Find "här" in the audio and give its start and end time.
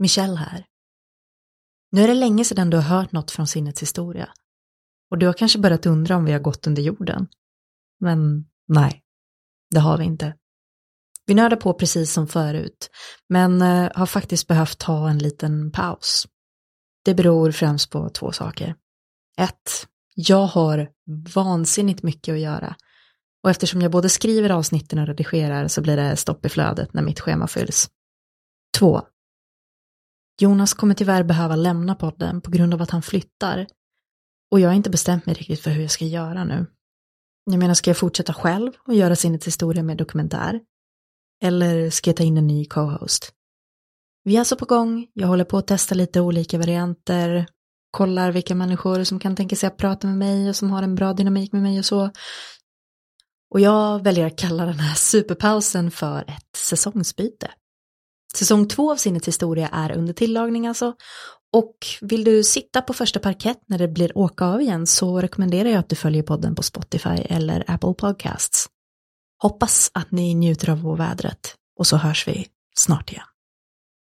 0.36-0.66, 54.80-54.94